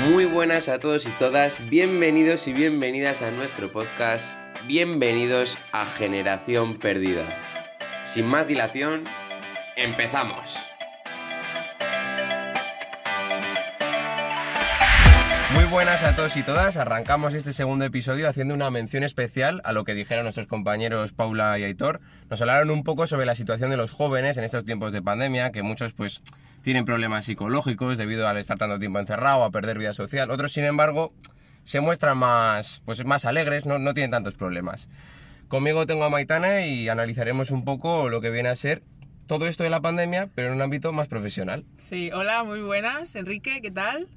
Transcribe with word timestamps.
Muy 0.00 0.24
buenas 0.24 0.68
a 0.68 0.80
todos 0.80 1.06
y 1.06 1.10
todas, 1.10 1.68
bienvenidos 1.68 2.48
y 2.48 2.54
bienvenidas 2.54 3.20
a 3.20 3.30
nuestro 3.30 3.70
podcast, 3.70 4.36
bienvenidos 4.66 5.58
a 5.70 5.84
Generación 5.84 6.78
Perdida. 6.78 7.24
Sin 8.04 8.26
más 8.26 8.48
dilación, 8.48 9.04
empezamos. 9.76 10.71
Muy 15.54 15.64
buenas 15.64 16.02
a 16.02 16.16
todos 16.16 16.36
y 16.36 16.42
todas, 16.42 16.76
arrancamos 16.76 17.34
este 17.34 17.52
segundo 17.52 17.84
episodio 17.84 18.28
haciendo 18.28 18.54
una 18.54 18.70
mención 18.70 19.04
especial 19.04 19.60
a 19.64 19.72
lo 19.72 19.84
que 19.84 19.94
dijeron 19.94 20.24
nuestros 20.24 20.46
compañeros 20.46 21.12
Paula 21.12 21.58
y 21.58 21.64
Aitor. 21.64 22.00
Nos 22.30 22.40
hablaron 22.40 22.70
un 22.70 22.84
poco 22.84 23.06
sobre 23.06 23.26
la 23.26 23.34
situación 23.34 23.70
de 23.70 23.76
los 23.76 23.92
jóvenes 23.92 24.36
en 24.36 24.44
estos 24.44 24.64
tiempos 24.64 24.92
de 24.92 25.02
pandemia, 25.02 25.52
que 25.52 25.62
muchos 25.62 25.92
pues 25.92 26.22
tienen 26.62 26.84
problemas 26.84 27.26
psicológicos 27.26 27.98
debido 27.98 28.26
al 28.26 28.38
estar 28.38 28.56
tanto 28.56 28.78
tiempo 28.78 28.98
encerrado, 28.98 29.44
a 29.44 29.50
perder 29.50 29.78
vida 29.78 29.94
social. 29.94 30.30
Otros, 30.30 30.52
sin 30.52 30.64
embargo, 30.64 31.12
se 31.64 31.80
muestran 31.80 32.16
más, 32.18 32.80
pues, 32.84 33.04
más 33.04 33.24
alegres, 33.24 33.66
no, 33.66 33.78
no 33.78 33.94
tienen 33.94 34.10
tantos 34.10 34.34
problemas. 34.34 34.88
Conmigo 35.48 35.86
tengo 35.86 36.04
a 36.04 36.10
Maitana 36.10 36.64
y 36.66 36.88
analizaremos 36.88 37.50
un 37.50 37.64
poco 37.64 38.08
lo 38.08 38.20
que 38.20 38.30
viene 38.30 38.48
a 38.48 38.56
ser 38.56 38.82
todo 39.26 39.46
esto 39.46 39.64
de 39.64 39.70
la 39.70 39.80
pandemia, 39.80 40.28
pero 40.34 40.48
en 40.48 40.54
un 40.54 40.62
ámbito 40.62 40.92
más 40.92 41.08
profesional. 41.08 41.64
Sí, 41.78 42.10
hola, 42.10 42.42
muy 42.44 42.60
buenas. 42.60 43.14
Enrique, 43.14 43.60
¿qué 43.60 43.70
tal? 43.70 44.08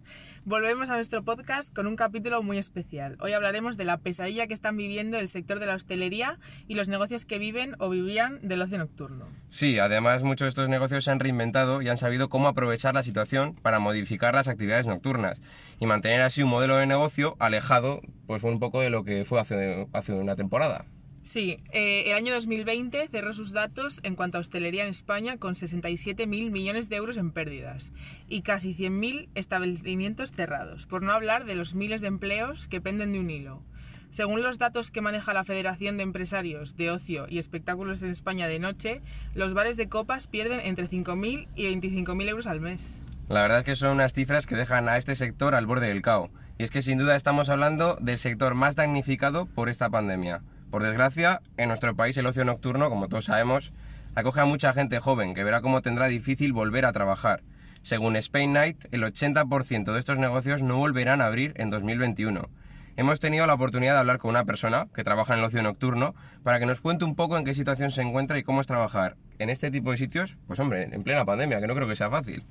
Volvemos 0.48 0.92
a 0.92 0.94
nuestro 0.94 1.24
podcast 1.24 1.74
con 1.74 1.88
un 1.88 1.96
capítulo 1.96 2.44
muy 2.44 2.60
especial. 2.60 3.18
Hoy 3.20 3.34
hablaremos 3.34 3.78
de 3.78 3.84
la 3.84 3.98
pesadilla 3.98 4.46
que 4.46 4.54
están 4.54 4.78
viviendo 4.78 5.18
el 5.18 5.28
sector 5.28 5.58
de 5.58 5.66
la 5.66 5.74
hostelería 5.74 6.38
y 6.68 6.76
los 6.76 6.88
negocios 6.88 7.26
que 7.26 7.40
viven 7.40 7.76
o 7.80 7.90
vivían 7.90 8.48
del 8.48 8.62
ocio 8.62 8.78
nocturno. 8.78 9.26
Sí, 9.50 9.80
además 9.80 10.22
muchos 10.22 10.46
de 10.46 10.50
estos 10.50 10.70
negocios 10.70 11.04
se 11.04 11.10
han 11.10 11.20
reinventado 11.20 11.82
y 11.82 11.90
han 11.90 11.98
sabido 11.98 12.30
cómo 12.30 12.48
aprovechar 12.48 12.94
la 12.94 13.02
situación 13.02 13.56
para 13.56 13.80
modificar 13.80 14.36
las 14.36 14.48
actividades 14.48 14.86
nocturnas 14.86 15.42
y 15.80 15.88
mantener 15.88 16.22
así 16.22 16.44
un 16.44 16.50
modelo 16.50 16.78
de 16.78 16.86
negocio 16.86 17.36
alejado 17.40 18.02
pues 18.28 18.44
un 18.44 18.60
poco 18.60 18.82
de 18.82 18.92
lo 18.92 19.04
que 19.04 19.26
fue 19.26 19.42
hace, 19.42 19.88
hace 19.94 20.14
una 20.14 20.36
temporada. 20.36 20.86
Sí, 21.26 21.60
eh, 21.72 22.04
el 22.06 22.14
año 22.14 22.34
2020 22.36 23.08
cerró 23.08 23.34
sus 23.34 23.52
datos 23.52 24.00
en 24.04 24.16
cuanto 24.16 24.38
a 24.38 24.42
hostelería 24.42 24.84
en 24.84 24.92
España 24.92 25.38
con 25.38 25.56
67.000 25.56 26.52
millones 26.52 26.88
de 26.88 26.98
euros 26.98 27.18
en 27.18 27.32
pérdidas 27.32 27.92
y 28.30 28.44
casi 28.44 28.76
100.000 28.76 29.30
establecimientos 29.34 30.32
cerrados, 30.32 30.86
por 30.86 31.02
no 31.02 31.12
hablar 31.12 31.46
de 31.46 31.56
los 31.56 31.74
miles 31.74 32.02
de 32.02 32.08
empleos 32.08 32.68
que 32.68 32.80
penden 32.80 33.12
de 33.12 33.20
un 33.20 33.32
hilo. 33.32 33.64
Según 34.12 34.44
los 34.44 34.60
datos 34.60 34.92
que 34.92 35.02
maneja 35.02 35.34
la 35.34 35.44
Federación 35.44 35.98
de 35.98 36.04
Empresarios 36.04 36.78
de 36.78 36.92
Ocio 36.92 37.26
y 37.28 37.40
Espectáculos 37.40 38.04
en 38.04 38.12
España 38.12 38.48
de 38.48 38.60
noche, 38.60 39.02
los 39.34 39.56
bares 39.56 39.78
de 39.78 39.90
copas 39.90 40.28
pierden 40.28 40.60
entre 40.60 40.88
5.000 40.88 41.48
y 41.56 41.66
25.000 41.66 42.30
euros 42.30 42.46
al 42.46 42.62
mes. 42.62 43.00
La 43.30 43.42
verdad 43.42 43.60
es 43.60 43.66
que 43.66 43.76
son 43.76 43.90
unas 43.90 44.14
cifras 44.14 44.46
que 44.46 44.56
dejan 44.56 44.88
a 44.88 44.98
este 44.98 45.16
sector 45.16 45.56
al 45.56 45.66
borde 45.66 45.88
del 45.88 46.04
caos. 46.04 46.30
Y 46.60 46.64
es 46.64 46.70
que 46.70 46.84
sin 46.84 47.00
duda 47.00 47.16
estamos 47.16 47.50
hablando 47.50 47.98
del 48.00 48.20
sector 48.20 48.54
más 48.54 48.76
damnificado 48.76 49.48
por 49.48 49.70
esta 49.70 49.90
pandemia. 49.90 50.44
Por 50.76 50.84
desgracia, 50.84 51.40
en 51.56 51.70
nuestro 51.70 51.96
país 51.96 52.18
el 52.18 52.26
ocio 52.26 52.44
nocturno, 52.44 52.90
como 52.90 53.08
todos 53.08 53.24
sabemos, 53.24 53.72
acoge 54.14 54.42
a 54.42 54.46
mucha 54.46 54.74
gente 54.74 55.00
joven 55.00 55.34
que 55.34 55.46
verá 55.46 55.62
cómo 55.62 55.82
tendrá 55.82 56.08
difícil 56.08 56.52
volver 56.52 56.86
a 56.86 56.92
trabajar. 56.92 57.44
Según 57.82 58.18
Spain 58.18 58.52
Night, 58.52 58.84
el 58.92 59.04
80% 59.04 59.94
de 59.94 60.00
estos 60.00 60.18
negocios 60.18 60.64
no 60.64 60.76
volverán 60.76 61.22
a 61.22 61.28
abrir 61.28 61.54
en 61.56 61.70
2021. 61.70 62.50
Hemos 62.98 63.22
tenido 63.22 63.48
la 63.48 63.54
oportunidad 63.54 63.94
de 63.94 64.00
hablar 64.00 64.18
con 64.18 64.32
una 64.32 64.44
persona 64.44 64.88
que 64.94 65.06
trabaja 65.06 65.36
en 65.36 65.40
el 65.40 65.46
ocio 65.46 65.64
nocturno 65.64 66.14
para 66.44 66.60
que 66.60 66.66
nos 66.66 66.82
cuente 66.82 67.06
un 67.06 67.16
poco 67.16 67.38
en 67.38 67.46
qué 67.46 67.54
situación 67.54 67.92
se 67.92 68.02
encuentra 68.02 68.38
y 68.38 68.44
cómo 68.44 68.60
es 68.60 68.68
trabajar 68.68 69.16
en 69.40 69.50
este 69.50 69.72
tipo 69.72 69.92
de 69.92 69.98
sitios, 69.98 70.36
pues 70.46 70.60
hombre, 70.60 70.90
en 70.92 71.04
plena 71.04 71.24
pandemia, 71.24 71.62
que 71.62 71.68
no 71.68 71.76
creo 71.76 71.88
que 71.88 71.96
sea 71.96 72.10
fácil. 72.10 72.44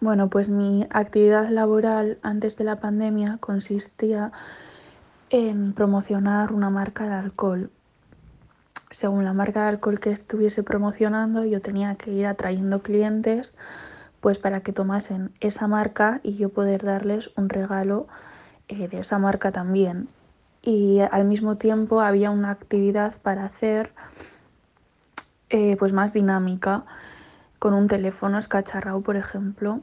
Bueno, 0.00 0.30
pues 0.30 0.48
mi 0.48 0.86
actividad 0.90 1.48
laboral 1.50 2.18
antes 2.22 2.56
de 2.56 2.62
la 2.62 2.76
pandemia 2.76 3.38
consistía 3.40 4.30
en 5.30 5.72
promocionar 5.72 6.52
una 6.52 6.70
marca 6.70 7.08
de 7.08 7.14
alcohol. 7.14 7.70
Según 8.90 9.24
la 9.24 9.32
marca 9.32 9.62
de 9.62 9.68
alcohol 9.68 9.98
que 9.98 10.10
estuviese 10.10 10.62
promocionando, 10.62 11.44
yo 11.44 11.60
tenía 11.60 11.94
que 11.96 12.12
ir 12.12 12.26
atrayendo 12.26 12.82
clientes 12.82 13.54
pues 14.20 14.38
para 14.38 14.60
que 14.60 14.72
tomasen 14.72 15.32
esa 15.40 15.68
marca 15.68 16.20
y 16.22 16.36
yo 16.36 16.48
poder 16.48 16.84
darles 16.84 17.30
un 17.36 17.48
regalo 17.48 18.06
eh, 18.68 18.88
de 18.88 19.00
esa 19.00 19.18
marca 19.18 19.52
también. 19.52 20.08
Y 20.62 21.00
al 21.00 21.26
mismo 21.26 21.56
tiempo 21.56 22.00
había 22.00 22.30
una 22.30 22.50
actividad 22.50 23.14
para 23.22 23.44
hacer 23.44 23.92
eh, 25.48 25.76
pues 25.78 25.92
más 25.92 26.12
dinámica 26.12 26.84
con 27.58 27.72
un 27.72 27.86
teléfono 27.86 28.38
escacharrado, 28.38 29.00
por 29.00 29.16
ejemplo. 29.16 29.80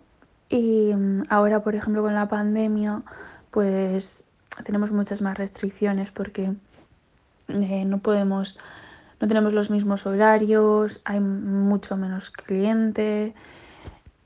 Y 0.50 0.94
mm, 0.94 1.24
ahora, 1.30 1.64
por 1.64 1.76
ejemplo, 1.76 2.02
con 2.02 2.14
la 2.14 2.28
pandemia, 2.28 3.02
pues 3.52 4.26
tenemos 4.64 4.92
muchas 4.92 5.22
más 5.22 5.38
restricciones 5.38 6.12
porque 6.12 6.54
eh, 7.48 7.86
no 7.86 8.00
podemos, 8.00 8.58
no 9.20 9.28
tenemos 9.28 9.54
los 9.54 9.70
mismos 9.70 10.06
horarios, 10.06 11.02
hay 11.06 11.20
mucho 11.20 11.98
menos 11.98 12.30
cliente, 12.30 13.34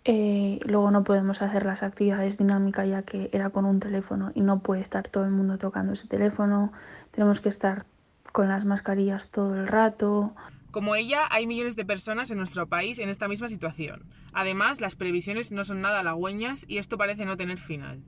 eh, 0.03 0.59
luego 0.63 0.91
no 0.91 1.03
podemos 1.03 1.41
hacer 1.41 1.65
las 1.65 1.83
actividades 1.83 2.37
dinámicas 2.37 2.87
ya 2.87 3.01
que 3.03 3.29
era 3.33 3.49
con 3.49 3.65
un 3.65 3.79
teléfono 3.79 4.31
y 4.35 4.41
no 4.41 4.59
puede 4.59 4.81
estar 4.81 5.07
todo 5.07 5.25
el 5.25 5.31
mundo 5.31 5.57
tocando 5.57 5.93
ese 5.93 6.07
teléfono, 6.07 6.71
tenemos 7.11 7.39
que 7.39 7.49
estar 7.49 7.85
con 8.31 8.49
las 8.49 8.65
mascarillas 8.65 9.29
todo 9.29 9.55
el 9.55 9.67
rato. 9.67 10.33
Como 10.71 10.95
ella, 10.95 11.21
hay 11.29 11.47
millones 11.47 11.75
de 11.75 11.85
personas 11.85 12.29
en 12.29 12.37
nuestro 12.37 12.67
país 12.67 12.99
en 12.99 13.09
esta 13.09 13.27
misma 13.27 13.47
situación. 13.47 14.03
Además, 14.31 14.79
las 14.79 14.95
previsiones 14.95 15.51
no 15.51 15.63
son 15.63 15.81
nada 15.81 15.99
halagüeñas 15.99 16.65
y 16.67 16.77
esto 16.77 16.97
parece 16.97 17.25
no 17.25 17.35
tener 17.35 17.57
final. 17.57 18.03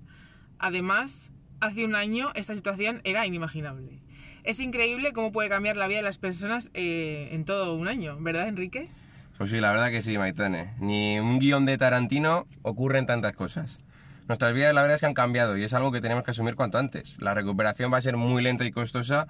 Además, 0.59 1.31
hace 1.59 1.85
un 1.85 1.95
año 1.95 2.31
esta 2.35 2.55
situación 2.55 3.01
era 3.03 3.25
inimaginable. 3.25 3.99
Es 4.43 4.59
increíble 4.59 5.13
cómo 5.13 5.31
puede 5.31 5.49
cambiar 5.49 5.77
la 5.77 5.87
vida 5.87 5.97
de 5.97 6.03
las 6.03 6.17
personas 6.17 6.69
eh, 6.73 7.29
en 7.31 7.45
todo 7.45 7.75
un 7.75 7.87
año, 7.87 8.17
¿verdad, 8.19 8.47
Enrique? 8.47 8.89
Pues 9.37 9.51
sí, 9.51 9.59
la 9.59 9.71
verdad 9.71 9.89
que 9.89 10.01
sí, 10.01 10.17
Maitane. 10.17 10.73
Ni 10.79 11.19
un 11.19 11.39
guion 11.39 11.65
de 11.65 11.77
Tarantino 11.77 12.45
ocurren 12.61 13.05
tantas 13.05 13.33
cosas. 13.33 13.79
Nuestras 14.27 14.53
vidas 14.53 14.73
la 14.73 14.81
verdad 14.81 14.95
es 14.95 15.01
que 15.01 15.07
han 15.07 15.13
cambiado 15.13 15.57
y 15.57 15.63
es 15.63 15.73
algo 15.73 15.91
que 15.91 16.01
tenemos 16.01 16.23
que 16.23 16.31
asumir 16.31 16.55
cuanto 16.55 16.77
antes. 16.77 17.17
La 17.19 17.33
recuperación 17.33 17.91
va 17.91 17.97
a 17.97 18.01
ser 18.01 18.15
muy 18.15 18.43
lenta 18.43 18.65
y 18.65 18.71
costosa, 18.71 19.27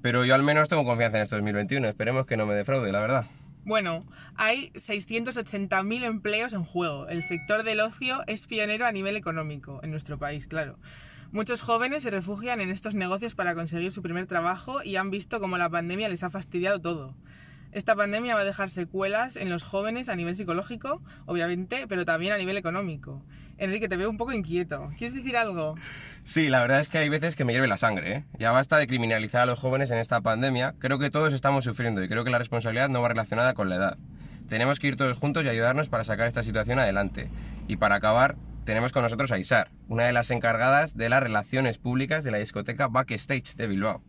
pero 0.00 0.24
yo 0.24 0.34
al 0.34 0.42
menos 0.42 0.68
tengo 0.68 0.84
confianza 0.84 1.18
en 1.18 1.24
este 1.24 1.36
2021. 1.36 1.86
Esperemos 1.88 2.24
que 2.26 2.36
no 2.36 2.46
me 2.46 2.54
defraude, 2.54 2.90
la 2.92 3.00
verdad. 3.00 3.26
Bueno, 3.64 4.06
hay 4.36 4.70
680.000 4.72 6.04
empleos 6.04 6.52
en 6.54 6.64
juego. 6.64 7.08
El 7.08 7.22
sector 7.22 7.64
del 7.64 7.80
ocio 7.80 8.22
es 8.26 8.46
pionero 8.46 8.86
a 8.86 8.92
nivel 8.92 9.16
económico 9.16 9.80
en 9.82 9.90
nuestro 9.90 10.18
país, 10.18 10.46
claro. 10.46 10.78
Muchos 11.30 11.60
jóvenes 11.60 12.04
se 12.04 12.10
refugian 12.10 12.62
en 12.62 12.70
estos 12.70 12.94
negocios 12.94 13.34
para 13.34 13.54
conseguir 13.54 13.92
su 13.92 14.00
primer 14.00 14.26
trabajo 14.26 14.82
y 14.82 14.96
han 14.96 15.10
visto 15.10 15.40
cómo 15.40 15.58
la 15.58 15.68
pandemia 15.68 16.08
les 16.08 16.22
ha 16.22 16.30
fastidiado 16.30 16.80
todo. 16.80 17.14
Esta 17.70 17.94
pandemia 17.94 18.34
va 18.34 18.40
a 18.40 18.44
dejar 18.46 18.70
secuelas 18.70 19.36
en 19.36 19.50
los 19.50 19.62
jóvenes 19.62 20.08
a 20.08 20.16
nivel 20.16 20.34
psicológico, 20.34 21.02
obviamente, 21.26 21.86
pero 21.86 22.06
también 22.06 22.32
a 22.32 22.38
nivel 22.38 22.56
económico. 22.56 23.22
Enrique, 23.58 23.90
te 23.90 23.98
veo 23.98 24.08
un 24.08 24.16
poco 24.16 24.32
inquieto. 24.32 24.88
¿Quieres 24.96 25.14
decir 25.14 25.36
algo? 25.36 25.74
Sí, 26.24 26.48
la 26.48 26.60
verdad 26.60 26.80
es 26.80 26.88
que 26.88 26.96
hay 26.96 27.10
veces 27.10 27.36
que 27.36 27.44
me 27.44 27.52
hierve 27.52 27.68
la 27.68 27.76
sangre. 27.76 28.16
¿eh? 28.16 28.24
Ya 28.38 28.50
basta 28.50 28.78
de 28.78 28.86
criminalizar 28.86 29.42
a 29.42 29.46
los 29.46 29.58
jóvenes 29.58 29.90
en 29.90 29.98
esta 29.98 30.22
pandemia. 30.22 30.76
Creo 30.78 30.98
que 30.98 31.10
todos 31.10 31.34
estamos 31.34 31.64
sufriendo 31.64 32.02
y 32.02 32.08
creo 32.08 32.24
que 32.24 32.30
la 32.30 32.38
responsabilidad 32.38 32.88
no 32.88 33.02
va 33.02 33.08
relacionada 33.08 33.52
con 33.52 33.68
la 33.68 33.76
edad. 33.76 33.98
Tenemos 34.48 34.78
que 34.78 34.86
ir 34.86 34.96
todos 34.96 35.18
juntos 35.18 35.44
y 35.44 35.48
ayudarnos 35.50 35.90
para 35.90 36.04
sacar 36.04 36.26
esta 36.26 36.42
situación 36.42 36.78
adelante. 36.78 37.28
Y 37.66 37.76
para 37.76 37.96
acabar, 37.96 38.36
tenemos 38.68 38.92
con 38.92 39.02
nosotros 39.02 39.32
a 39.32 39.38
Isar, 39.38 39.70
una 39.88 40.04
de 40.04 40.12
las 40.12 40.30
encargadas 40.30 40.94
de 40.94 41.08
las 41.08 41.22
relaciones 41.22 41.78
públicas 41.78 42.22
de 42.22 42.30
la 42.30 42.36
discoteca 42.36 42.86
Backstage 42.86 43.54
de 43.56 43.66
Bilbao. 43.66 44.02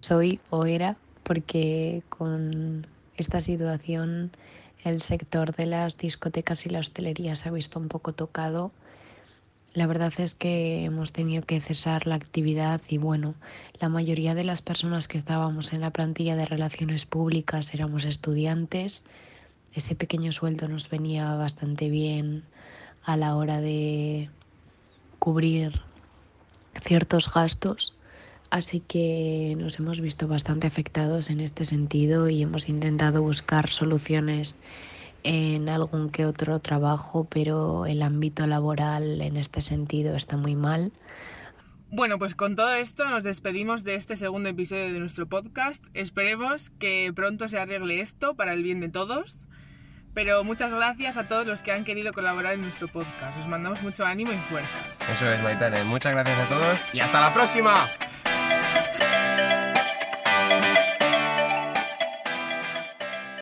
Soy 0.00 0.38
o 0.50 0.66
era 0.66 0.96
porque 1.22 2.02
con 2.10 2.86
esta 3.16 3.40
situación 3.40 4.30
el 4.84 5.00
sector 5.00 5.56
de 5.56 5.64
las 5.64 5.96
discotecas 5.96 6.66
y 6.66 6.68
la 6.68 6.80
hostelería 6.80 7.36
se 7.36 7.48
ha 7.48 7.52
visto 7.52 7.80
un 7.80 7.88
poco 7.88 8.12
tocado. 8.12 8.70
La 9.72 9.86
verdad 9.86 10.12
es 10.18 10.34
que 10.34 10.84
hemos 10.84 11.12
tenido 11.12 11.44
que 11.44 11.58
cesar 11.62 12.06
la 12.06 12.16
actividad 12.16 12.82
y 12.88 12.98
bueno, 12.98 13.34
la 13.80 13.88
mayoría 13.88 14.34
de 14.34 14.44
las 14.44 14.60
personas 14.60 15.08
que 15.08 15.16
estábamos 15.16 15.72
en 15.72 15.80
la 15.80 15.90
plantilla 15.90 16.36
de 16.36 16.44
relaciones 16.44 17.06
públicas 17.06 17.72
éramos 17.72 18.04
estudiantes. 18.04 19.04
Ese 19.72 19.94
pequeño 19.94 20.32
sueldo 20.32 20.68
nos 20.68 20.90
venía 20.90 21.34
bastante 21.34 21.88
bien 21.88 22.44
a 23.04 23.16
la 23.16 23.36
hora 23.36 23.60
de 23.60 24.30
cubrir 25.18 25.80
ciertos 26.82 27.32
gastos. 27.32 27.94
Así 28.50 28.80
que 28.80 29.54
nos 29.58 29.78
hemos 29.78 30.00
visto 30.00 30.28
bastante 30.28 30.66
afectados 30.66 31.30
en 31.30 31.40
este 31.40 31.64
sentido 31.64 32.28
y 32.28 32.42
hemos 32.42 32.68
intentado 32.68 33.22
buscar 33.22 33.68
soluciones 33.68 34.58
en 35.22 35.68
algún 35.68 36.10
que 36.10 36.26
otro 36.26 36.58
trabajo, 36.58 37.26
pero 37.30 37.86
el 37.86 38.02
ámbito 38.02 38.46
laboral 38.46 39.20
en 39.20 39.36
este 39.36 39.60
sentido 39.60 40.16
está 40.16 40.36
muy 40.36 40.54
mal. 40.54 40.92
Bueno, 41.90 42.18
pues 42.18 42.34
con 42.34 42.56
todo 42.56 42.74
esto 42.74 43.08
nos 43.08 43.22
despedimos 43.22 43.84
de 43.84 43.96
este 43.96 44.16
segundo 44.16 44.48
episodio 44.48 44.92
de 44.92 44.98
nuestro 44.98 45.26
podcast. 45.26 45.84
Esperemos 45.94 46.70
que 46.70 47.12
pronto 47.14 47.48
se 47.48 47.58
arregle 47.58 48.00
esto 48.00 48.34
para 48.34 48.54
el 48.54 48.62
bien 48.62 48.80
de 48.80 48.88
todos. 48.88 49.46
Pero 50.14 50.44
muchas 50.44 50.72
gracias 50.72 51.16
a 51.16 51.26
todos 51.26 51.46
los 51.46 51.62
que 51.62 51.72
han 51.72 51.84
querido 51.84 52.12
colaborar 52.12 52.54
en 52.54 52.62
nuestro 52.62 52.88
podcast. 52.88 53.38
Os 53.40 53.48
mandamos 53.48 53.82
mucho 53.82 54.04
ánimo 54.04 54.32
y 54.32 54.36
fuerzas. 54.50 54.70
Eso 55.10 55.30
es, 55.30 55.42
Maitane. 55.42 55.84
Muchas 55.84 56.12
gracias 56.12 56.38
a 56.38 56.48
todos 56.48 56.78
y 56.92 57.00
hasta 57.00 57.20
la 57.20 57.32
próxima. 57.32 57.88